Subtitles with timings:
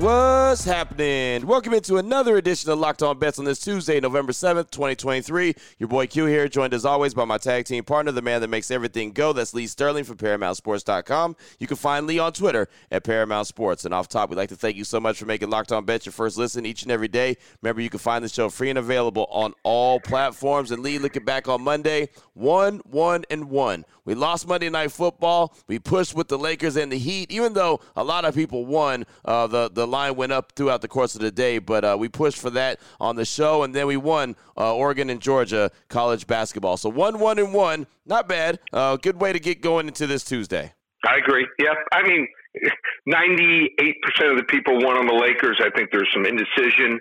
[0.00, 1.46] What's happening?
[1.46, 5.54] Welcome into another edition of Locked On Bets on this Tuesday, November 7th, 2023.
[5.78, 8.48] Your boy Q here, joined as always by my tag team partner, the man that
[8.48, 9.34] makes everything go.
[9.34, 11.36] That's Lee Sterling from ParamountSports.com.
[11.58, 13.84] You can find Lee on Twitter at Paramount Sports.
[13.84, 16.06] And off top, we'd like to thank you so much for making Locked On Bets
[16.06, 17.36] your first listen each and every day.
[17.60, 20.70] Remember, you can find the show free and available on all platforms.
[20.70, 23.84] And Lee, looking back on Monday, one, one, and one.
[24.06, 25.54] We lost Monday Night Football.
[25.66, 29.04] We pushed with the Lakers and the Heat, even though a lot of people won.
[29.24, 32.08] Uh, the the line went up throughout the course of the day, but uh, we
[32.08, 36.26] pushed for that on the show, and then we won uh, Oregon and Georgia college
[36.26, 36.76] basketball.
[36.76, 38.58] So one, one, and one, not bad.
[38.72, 40.72] Uh, good way to get going into this Tuesday.
[41.04, 41.46] I agree.
[41.58, 41.76] Yep.
[41.92, 42.26] I mean,
[43.08, 45.60] 98% of the people won on the Lakers.
[45.60, 47.00] I think there's some indecision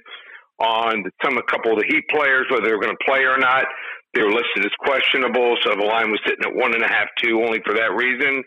[0.59, 3.65] on some a couple of the Heat players whether they're going to play or not.
[4.13, 7.07] They were listed as questionable, so the line was sitting at one and a half,
[7.21, 8.43] two, only for that reason,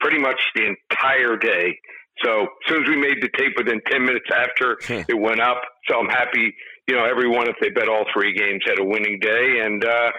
[0.00, 1.78] pretty much the entire day.
[2.22, 5.62] So as soon as we made the tape, within ten minutes after it went up.
[5.88, 6.54] So I'm happy.
[6.86, 10.10] You know, everyone if they bet all three games had a winning day, and uh,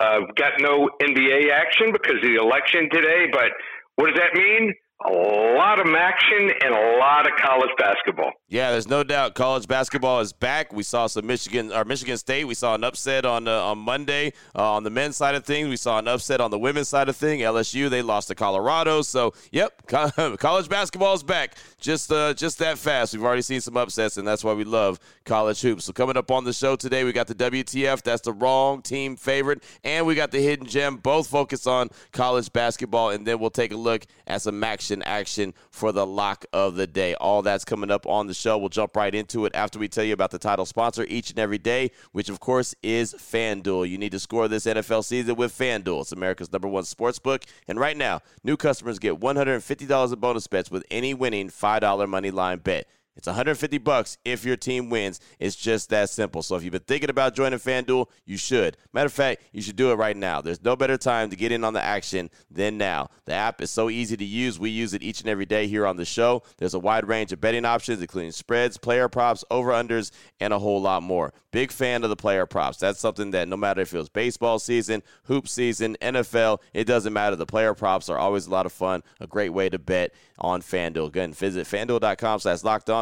[0.00, 3.26] uh, got no NBA action because of the election today.
[3.32, 3.50] But
[3.96, 4.74] what does that mean?
[5.04, 8.32] a lot of action and a lot of college basketball.
[8.52, 10.74] Yeah, there's no doubt college basketball is back.
[10.74, 12.44] We saw some Michigan or Michigan State.
[12.44, 15.70] We saw an upset on uh, on Monday uh, on the men's side of things.
[15.70, 17.42] We saw an upset on the women's side of things.
[17.42, 19.00] LSU they lost to Colorado.
[19.00, 21.54] So yep, college basketball is back.
[21.80, 23.14] Just uh, just that fast.
[23.14, 25.86] We've already seen some upsets, and that's why we love college hoops.
[25.86, 28.02] So coming up on the show today, we got the WTF.
[28.02, 30.98] That's the wrong team favorite, and we got the hidden gem.
[30.98, 35.54] Both focus on college basketball, and then we'll take a look at some action action
[35.70, 37.14] for the lock of the day.
[37.14, 38.58] All that's coming up on the show.
[38.58, 41.38] We'll jump right into it after we tell you about the title sponsor each and
[41.38, 43.88] every day, which of course is FanDuel.
[43.88, 46.02] You need to score this NFL season with FanDuel.
[46.02, 47.44] It's America's number one sports book.
[47.68, 52.30] And right now, new customers get $150 in bonus bets with any winning $5 money
[52.30, 52.86] line bet.
[53.14, 55.20] It's 150 bucks if your team wins.
[55.38, 56.42] It's just that simple.
[56.42, 58.76] So if you've been thinking about joining FanDuel, you should.
[58.92, 60.40] Matter of fact, you should do it right now.
[60.40, 63.08] There's no better time to get in on the action than now.
[63.26, 64.58] The app is so easy to use.
[64.58, 66.42] We use it each and every day here on the show.
[66.56, 70.80] There's a wide range of betting options, including spreads, player props, over-unders, and a whole
[70.80, 71.34] lot more.
[71.50, 72.78] Big fan of the player props.
[72.78, 77.12] That's something that no matter if it was baseball season, hoop season, NFL, it doesn't
[77.12, 77.36] matter.
[77.36, 79.02] The player props are always a lot of fun.
[79.20, 81.08] A great way to bet on FanDuel.
[81.08, 83.01] Again, visit FanDuel.com slash locked on.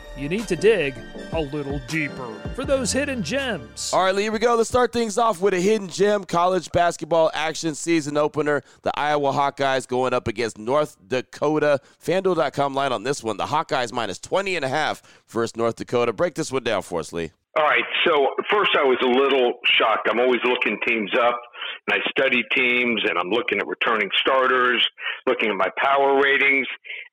[0.17, 0.95] you need to dig
[1.33, 3.91] a little deeper for those hidden gems.
[3.93, 4.55] All right, Lee, here we go.
[4.55, 8.61] Let's start things off with a hidden gem college basketball action season opener.
[8.81, 11.79] The Iowa Hawkeyes going up against North Dakota.
[12.03, 13.37] FanDuel.com line on this one.
[13.37, 16.13] The Hawkeyes minus 20 and a half versus North Dakota.
[16.13, 17.31] Break this one down for us, Lee.
[17.57, 17.83] All right.
[18.05, 20.07] So first, I was a little shocked.
[20.09, 21.39] I'm always looking teams up,
[21.87, 24.87] and I study teams, and I'm looking at returning starters,
[25.27, 26.67] looking at my power ratings,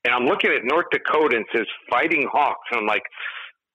[0.08, 3.02] and I'm looking at North Dakota and says Fighting Hawks, and I'm like,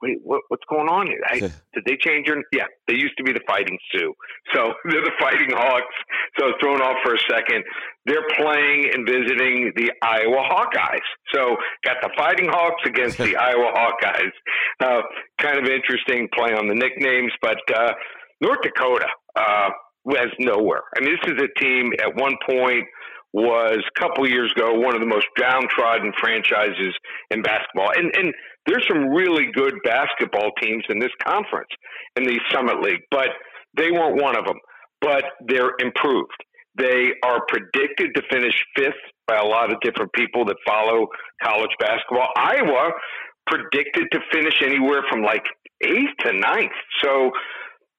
[0.01, 1.21] wait, what, what's going on here?
[1.29, 2.41] I, did they change your?
[2.51, 4.13] Yeah, they used to be the Fighting Sioux,
[4.53, 5.95] so they're the Fighting Hawks.
[6.37, 7.63] So I was thrown off for a second.
[8.05, 11.07] They're playing and visiting the Iowa Hawkeyes.
[11.33, 14.33] So got the Fighting Hawks against the Iowa Hawkeyes.
[14.81, 15.01] Uh,
[15.39, 17.93] kind of interesting play on the nicknames, but uh,
[18.41, 19.69] North Dakota uh,
[20.17, 20.81] has nowhere.
[20.97, 22.85] I mean, this is a team at one point
[23.33, 26.93] was a couple years ago one of the most downtrodden franchises
[27.31, 27.91] in basketball.
[27.95, 28.33] And and
[28.65, 31.69] there's some really good basketball teams in this conference
[32.15, 33.29] in the Summit League, but
[33.75, 34.57] they weren't one of them.
[35.01, 36.31] But they're improved.
[36.77, 38.93] They are predicted to finish fifth
[39.27, 41.07] by a lot of different people that follow
[41.43, 42.29] college basketball.
[42.35, 42.91] Iowa
[43.47, 45.43] predicted to finish anywhere from like
[45.83, 46.71] eighth to ninth.
[47.03, 47.31] So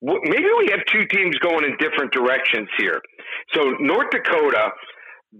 [0.01, 3.01] maybe we have two teams going in different directions here.
[3.53, 4.71] So North Dakota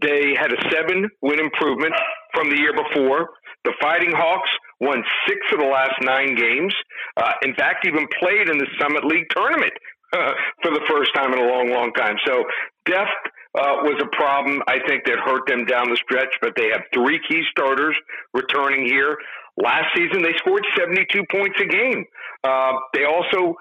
[0.01, 1.93] they had a seven win improvement
[2.33, 3.29] from the year before.
[3.63, 4.49] The Fighting Hawks
[4.79, 6.73] won six of the last nine games.
[7.17, 9.73] Uh, in fact, even played in the Summit League tournament
[10.13, 12.15] uh, for the first time in a long, long time.
[12.25, 12.43] So
[12.85, 13.09] depth
[13.57, 16.81] uh, was a problem, I think, that hurt them down the stretch, but they have
[16.93, 17.95] three key starters
[18.33, 19.17] returning here.
[19.57, 22.03] Last season, they scored 72 points a game.
[22.43, 23.55] Uh, they also,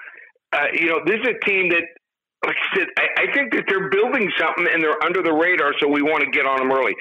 [0.53, 1.87] uh, you know, this is a team that
[2.47, 5.73] like I said, I, I think that they're building something and they're under the radar,
[5.81, 6.95] so we want to get on them early.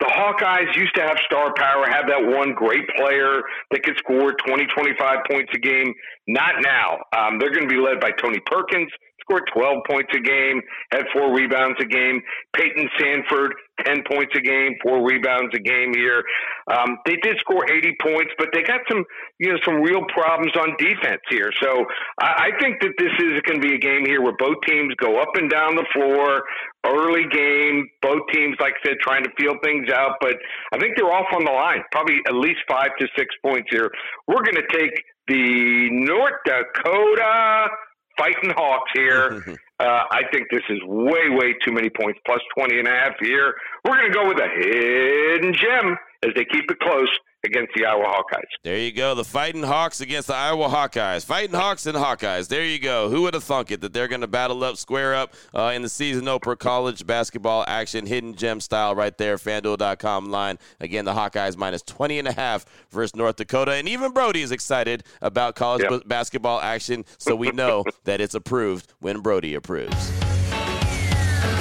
[0.00, 3.40] The Hawkeyes used to have star power, have that one great player
[3.70, 5.94] that could score 20, 25 points a game.
[6.28, 7.00] Not now.
[7.16, 8.92] Um, they're going to be led by Tony Perkins,
[9.26, 10.62] scored 12 points a game,
[10.92, 12.22] had four rebounds a game.
[12.54, 13.50] Payton Sandfort,
[13.84, 16.22] 10 points a game, four rebounds a game here.
[16.70, 19.04] Um, they did score 80 points, but they got some,
[19.38, 21.50] you know, some real problems on defense here.
[21.62, 21.84] So
[22.20, 24.94] I, I think that this is going to be a game here where both teams
[24.96, 26.42] go up and down the floor,
[26.86, 30.16] early game, both teams, like I said, trying to feel things out.
[30.20, 30.36] But
[30.72, 33.90] I think they're off on the line, probably at least five to six points here.
[34.28, 34.94] We're going to take
[35.28, 37.68] the North Dakota
[38.18, 39.58] Fighting Hawks here.
[39.80, 43.14] uh, I think this is way, way too many points, plus 20 and a half
[43.20, 43.54] here.
[43.84, 47.10] We're going to go with a hidden gem as they keep it close
[47.46, 48.42] against the Iowa Hawkeyes.
[48.62, 49.14] There you go.
[49.14, 51.24] The Fighting Hawks against the Iowa Hawkeyes.
[51.24, 52.48] Fighting Hawks and Hawkeyes.
[52.48, 53.08] There you go.
[53.08, 55.82] Who would have thunk it that they're going to battle up, square up uh, in
[55.82, 60.58] the season opener college basketball action, hidden gem style right there, fanduel.com line.
[60.80, 63.72] Again, the Hawkeyes minus 20 and a half versus North Dakota.
[63.72, 65.90] And even Brody is excited about college yep.
[65.90, 70.10] b- basketball action, so we know that it's approved when Brody approves.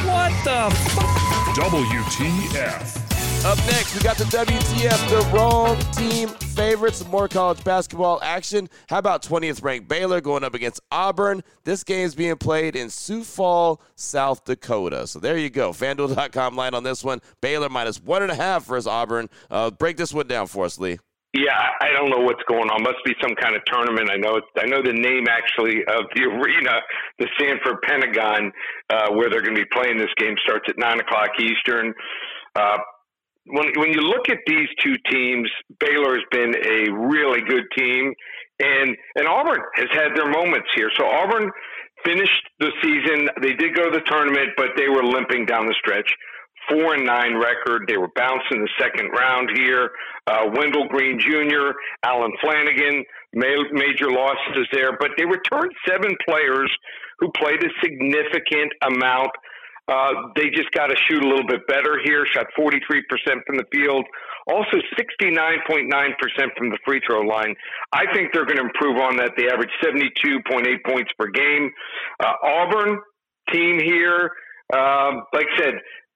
[0.06, 0.96] What the f-
[1.56, 3.05] WTF.
[3.46, 6.98] Up next, we got the WTF, the wrong team favorites.
[6.98, 8.68] Some more college basketball action.
[8.90, 11.44] How about 20th ranked Baylor going up against Auburn?
[11.64, 15.06] This game is being played in Sioux Falls, South Dakota.
[15.06, 15.74] So there you go.
[15.74, 17.22] FanDuel.com line on this one.
[17.40, 19.30] Baylor minus one and a half versus Auburn.
[19.52, 20.98] Uh, break this one down for us, Lee.
[21.36, 21.52] Yeah,
[21.82, 22.82] I don't know what's going on.
[22.82, 24.10] Must be some kind of tournament.
[24.10, 24.42] I know.
[24.58, 26.80] I know the name actually of the arena,
[27.20, 28.52] the Sanford Pentagon,
[28.90, 30.34] uh, where they're going to be playing this game.
[30.44, 31.94] Starts at nine o'clock Eastern.
[32.56, 32.78] Uh,
[33.48, 35.50] when when you look at these two teams,
[35.80, 38.14] Baylor has been a really good team,
[38.60, 40.90] and and Auburn has had their moments here.
[40.98, 41.52] So Auburn
[42.04, 43.30] finished the season.
[43.42, 46.12] They did go to the tournament, but they were limping down the stretch.
[46.70, 47.86] Four and nine record.
[47.88, 49.92] They were bounced in the second round here.
[50.26, 53.04] Uh, Wendell Green Jr., Allen Flanigan,
[53.34, 56.72] major losses there, but they returned seven players
[57.20, 59.30] who played a significant amount
[59.88, 62.26] uh, they just got to shoot a little bit better here.
[62.34, 62.82] Shot 43%
[63.46, 64.06] from the field,
[64.48, 65.90] also 69.9%
[66.58, 67.56] from the free throw line.
[67.94, 69.32] I think they're going to improve on that.
[69.38, 71.70] They average 72.8 points per game.
[72.20, 73.00] Uh, Auburn
[73.54, 74.32] team here,
[74.74, 75.74] um, like I said,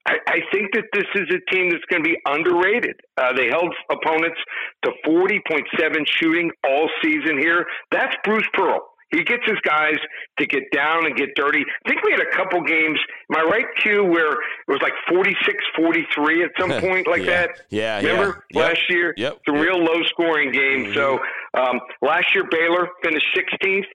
[0.07, 2.95] I, I, think that this is a team that's going to be underrated.
[3.17, 4.39] Uh, they held opponents
[4.83, 7.65] to 40.7 shooting all season here.
[7.91, 8.88] That's Bruce Pearl.
[9.11, 9.97] He gets his guys
[10.37, 11.63] to get down and get dirty.
[11.85, 12.99] I think we had a couple games,
[13.31, 14.37] am I right, Q, where it
[14.67, 17.25] was like 46 43 at some point like yeah.
[17.25, 17.49] that?
[17.69, 17.97] Yeah.
[17.97, 18.61] Remember yeah.
[18.61, 18.89] last yep.
[18.89, 19.13] year?
[19.17, 19.33] Yep.
[19.33, 20.85] It's a real low scoring game.
[20.85, 20.93] Mm-hmm.
[20.93, 21.19] So
[21.53, 23.85] um, last year, Baylor finished 16th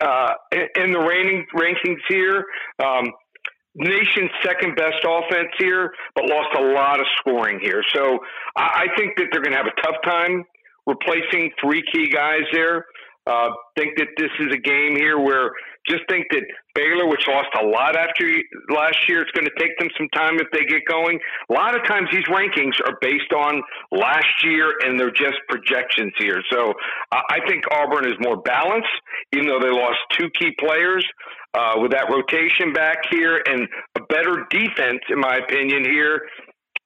[0.00, 0.34] uh,
[0.76, 2.44] in the rating, rankings here.
[2.82, 3.12] Um,
[3.74, 7.82] nation's second best offense here, but lost a lot of scoring here.
[7.94, 8.18] So
[8.56, 10.44] I, I think that they're going to have a tough time
[10.86, 12.86] replacing three key guys there.
[13.24, 15.52] Uh, think that this is a game here where
[15.86, 16.42] just think that
[16.74, 18.26] Baylor, which lost a lot after
[18.70, 21.18] last year, it's going to take them some time if they get going.
[21.50, 23.62] A lot of times these rankings are based on
[23.92, 26.42] last year and they're just projections here.
[26.50, 26.74] So
[27.12, 28.90] I think Auburn is more balanced,
[29.32, 31.06] even though they lost two key players.
[31.54, 36.22] Uh, with that rotation back here and a better defense, in my opinion, here,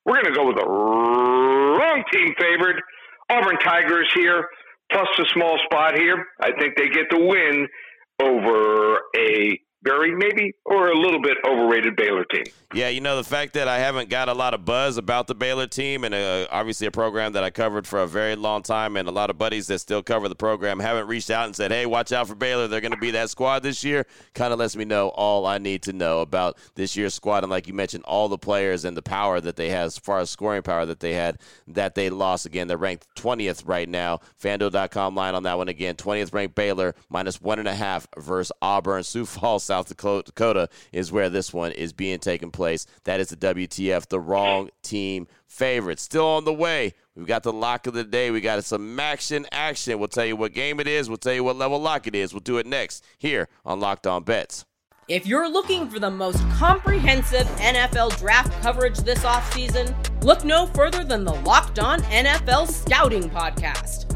[0.05, 2.83] we're going to go with the wrong team favorite.
[3.31, 4.45] Auburn Tigers here
[4.91, 6.27] plus a small spot here.
[6.41, 7.69] I think they get the win
[8.23, 12.45] over a very maybe or a little bit overrated Baylor team.
[12.75, 15.35] Yeah, you know the fact that I haven't got a lot of buzz about the
[15.35, 18.97] Baylor team, and uh, obviously a program that I covered for a very long time,
[18.97, 21.71] and a lot of buddies that still cover the program haven't reached out and said,
[21.71, 22.67] "Hey, watch out for Baylor.
[22.67, 25.59] They're going to be that squad this year." Kind of lets me know all I
[25.59, 28.97] need to know about this year's squad, and like you mentioned, all the players and
[28.97, 31.39] the power that they have as far as scoring power that they had
[31.69, 32.47] that they lost.
[32.47, 34.21] Again, they're ranked 20th right now.
[34.43, 35.95] FanDuel.com line on that one again.
[35.95, 39.05] 20th ranked Baylor minus one and a half versus Auburn.
[39.05, 42.87] Sioux Falls, South Dakota is where this one is being taken place.
[43.05, 46.01] That is the WTF, the wrong team favorite.
[46.01, 46.95] Still on the way.
[47.15, 48.31] We've got the lock of the day.
[48.31, 49.99] We got some action action.
[49.99, 51.09] We'll tell you what game it is.
[51.09, 52.33] We'll tell you what level lock it is.
[52.33, 54.65] We'll do it next here on Locked On Bets.
[55.09, 61.05] If you're looking for the most comprehensive NFL draft coverage this offseason, look no further
[61.05, 64.16] than the Locked On NFL Scouting Podcast.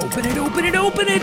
[0.00, 1.22] Open it, open it, open it!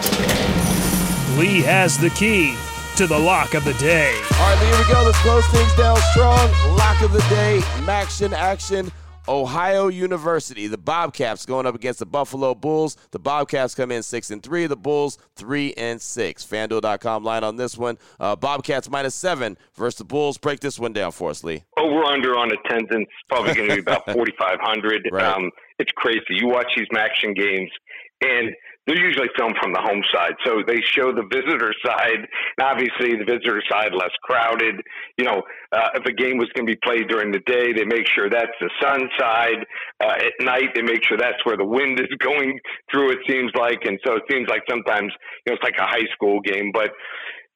[1.38, 2.56] Lee has the key
[2.96, 4.14] to the lock of the day.
[4.34, 5.04] All right, here we go.
[5.04, 6.52] Let's close things down strong.
[6.78, 8.92] Lock of the day, action, action.
[9.28, 10.68] Ohio University.
[10.68, 12.98] The Bobcats going up against the Buffalo Bulls.
[13.12, 14.68] The Bobcats come in six and three.
[14.68, 16.46] The Bulls three and six.
[16.46, 17.98] FanDuel.com line on this one.
[18.20, 20.38] Uh, Bobcats minus seven versus the Bulls.
[20.38, 21.64] Break this one down for us, Lee.
[21.78, 25.08] Over under on attendance probably going to be about forty five hundred.
[25.12, 25.24] Right.
[25.24, 26.22] Um, it's crazy.
[26.30, 27.72] You watch these action games
[28.22, 28.54] and
[28.88, 30.34] they're usually filmed from the home side.
[30.44, 32.26] So they show the visitor side.
[32.58, 34.82] And obviously, the visitor side less crowded.
[35.18, 37.86] You know, uh, if a game was going to be played during the day, they
[37.86, 39.66] make sure that's the sun side.
[40.04, 42.58] Uh, at night, they make sure that's where the wind is going
[42.92, 43.12] through.
[43.12, 45.14] It seems like, and so it seems like sometimes
[45.46, 46.72] you know it's like a high school game.
[46.74, 46.90] But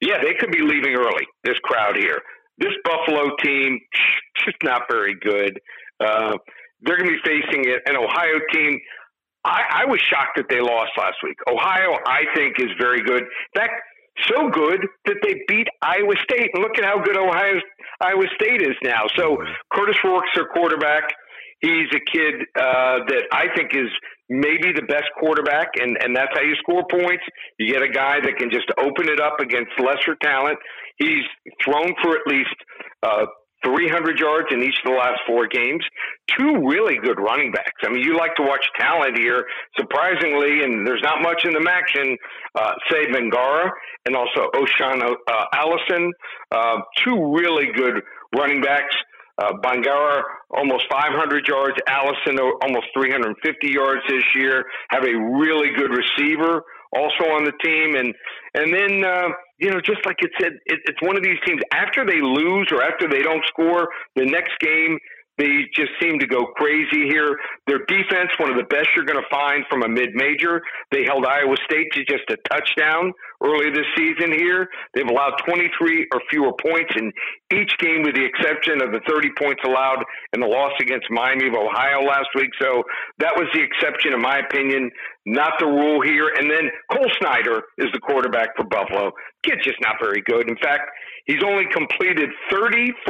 [0.02, 1.26] yeah, they could be leaving early.
[1.44, 2.22] This crowd here.
[2.60, 3.80] This Buffalo team,
[4.46, 5.60] just not very good.
[6.00, 6.38] Uh,
[6.82, 8.78] they're going to be facing an Ohio team
[9.46, 11.38] I, I was shocked that they lost last week.
[11.48, 13.22] Ohio, I think, is very good.
[13.22, 13.74] In fact,
[14.28, 16.50] so good that they beat Iowa State.
[16.54, 17.62] And look at how good Ohio
[18.02, 19.04] Iowa State is now.
[19.16, 19.38] So
[19.74, 21.14] Kurtis Rourke's their quarterback.
[21.62, 23.90] He's a kid uh, that I think is
[24.30, 27.24] maybe the best quarterback, and, and that's how you score points.
[27.60, 30.58] You get a guy that can just open it up against lesser talent.
[30.98, 31.24] He's
[31.64, 32.56] thrown for at least
[33.04, 33.26] uh,
[33.66, 35.84] 300 yards in each of the last four games.
[36.38, 37.82] Two really good running backs.
[37.84, 39.44] I mean, you like to watch talent here.
[39.78, 42.18] Surprisingly, and there's not much in the action,
[42.56, 43.70] uh, Sieh Bangura
[44.06, 46.12] and also O'Shaan uh, Allison.
[46.52, 48.02] Uh, two really good
[48.38, 48.96] running backs.
[49.38, 51.76] Uh, Bangura almost 500 yards.
[51.88, 54.64] Allison almost 350 yards this year.
[54.90, 56.64] Have a really good receiver
[56.96, 58.14] also on the team, and
[58.54, 59.28] and then uh,
[59.58, 61.62] you know, just like it said, it, it's one of these teams.
[61.72, 65.00] After they lose or after they don't score, the next game
[65.38, 67.36] they just seem to go crazy here.
[67.68, 70.62] Their defense, one of the best you're going to find from a mid-major.
[70.92, 73.12] They held Iowa State to just a touchdown
[73.46, 74.68] early this season here.
[74.94, 77.14] They've allowed 23 or fewer points in
[77.54, 81.48] each game, with the exception of the 30 points allowed in the loss against Miami
[81.48, 82.50] of Ohio last week.
[82.60, 82.84] So
[83.20, 84.90] that was the exception, in my opinion,
[85.26, 86.30] not the rule here.
[86.38, 89.12] And then Cole Snyder is the quarterback for Buffalo.
[89.44, 90.50] Kid's just not very good.
[90.50, 90.90] In fact,
[91.26, 93.06] he's only completed 34%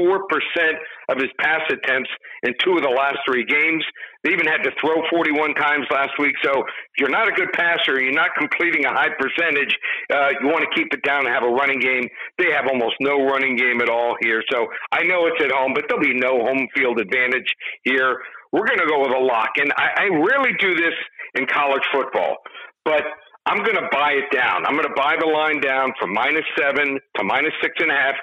[1.09, 2.09] of his pass attempts
[2.43, 3.83] in two of the last three games.
[4.25, 6.33] They even had to throw 41 times last week.
[6.43, 9.77] So if you're not a good passer, you're not completing a high percentage,
[10.09, 12.09] uh, you want to keep it down and have a running game.
[12.41, 14.41] They have almost no running game at all here.
[14.49, 17.53] So I know it's at home, but there'll be no home field advantage
[17.83, 18.17] here.
[18.51, 19.61] We're going to go with a lock.
[19.61, 20.97] And I, I rarely do this
[21.35, 22.37] in college football,
[22.83, 23.03] but
[23.45, 24.65] I'm going to buy it down.
[24.65, 27.93] I'm going to buy the line down from minus seven to minus six and a
[27.93, 28.15] half.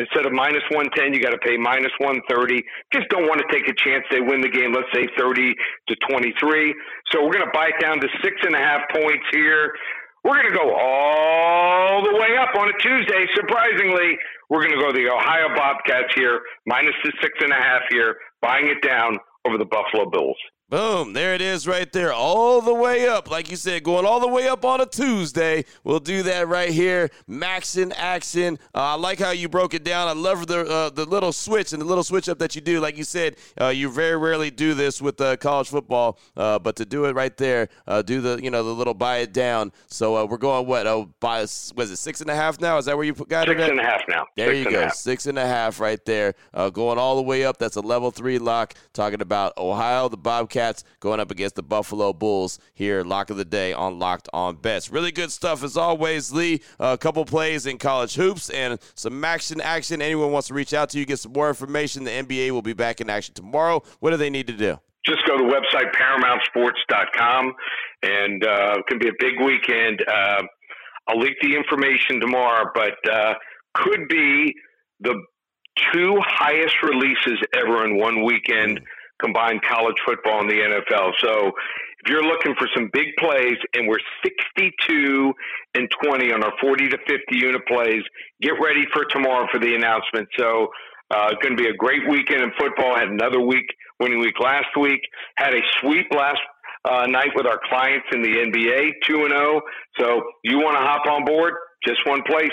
[0.00, 2.64] Instead of minus 110, you got to pay minus 130.
[2.88, 5.52] Just don't want to take a chance they win the game, let's say 30
[5.88, 6.72] to 23.
[7.12, 9.76] So we're going to buy it down to six and a half points here.
[10.24, 13.28] We're going to go all the way up on a Tuesday.
[13.36, 14.16] Surprisingly,
[14.48, 18.16] we're going to go the Ohio Bobcats here, minus the six and a half here,
[18.40, 19.16] buying it down
[19.46, 20.36] over the Buffalo Bills.
[20.70, 23.28] Boom, there it is right there, all the way up.
[23.28, 25.64] Like you said, going all the way up on a Tuesday.
[25.82, 27.10] We'll do that right here.
[27.28, 28.56] Maxin action.
[28.72, 30.06] Uh, I like how you broke it down.
[30.06, 32.78] I love the uh, the little switch and the little switch up that you do.
[32.78, 36.76] Like you said, uh, you very rarely do this with uh, college football, uh, but
[36.76, 39.72] to do it right there, uh, do the you know the little buy it down.
[39.88, 40.86] So we're going what?
[40.86, 42.78] Oh, buy was it six and a half now?
[42.78, 43.64] Is that where you got six it?
[43.64, 44.26] Six and a half now.
[44.36, 46.36] There six you go, six and a half right there,
[46.72, 47.58] going all the way up.
[47.58, 48.74] That's a level three lock.
[48.92, 50.59] Talking about Ohio, the Bobcats
[51.00, 54.90] going up against the Buffalo Bulls here, lock of the day on Locked On Bets.
[54.90, 56.62] Really good stuff as always, Lee.
[56.78, 59.60] A couple plays in college hoops and some action.
[59.60, 60.02] Action.
[60.02, 62.04] Anyone wants to reach out to you, get some more information.
[62.04, 63.82] The NBA will be back in action tomorrow.
[64.00, 64.78] What do they need to do?
[65.06, 67.52] Just go to the website paramountsports.com,
[68.02, 70.04] and uh, it can be a big weekend.
[70.06, 70.42] Uh,
[71.08, 73.34] I'll leak the information tomorrow, but uh,
[73.74, 74.54] could be
[75.00, 75.14] the
[75.92, 78.80] two highest releases ever in one weekend
[79.22, 81.12] combined college football and the NFL.
[81.20, 81.52] So
[82.02, 85.32] if you're looking for some big plays, and we're 62
[85.74, 88.02] and 20 on our 40 to 50 unit plays,
[88.40, 90.28] get ready for tomorrow for the announcement.
[90.38, 90.68] So
[91.10, 92.96] uh, it's going to be a great weekend in football.
[92.96, 93.66] Had another week,
[93.98, 95.00] winning week last week.
[95.36, 96.40] Had a sweep last
[96.84, 99.60] uh, night with our clients in the NBA, 2 and 0.
[99.98, 101.54] So you want to hop on board?
[101.84, 102.52] Just one place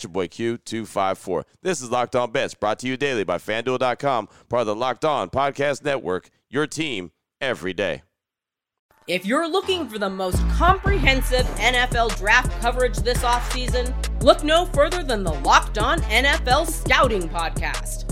[0.00, 1.44] your boy Q254.
[1.60, 5.04] This is Locked On Bets, brought to you daily by FanDuel.com, part of the Locked
[5.04, 8.02] On Podcast Network, your team every day.
[9.08, 15.02] If you're looking for the most comprehensive NFL draft coverage this offseason, look no further
[15.02, 18.11] than the Locked On NFL Scouting Podcast.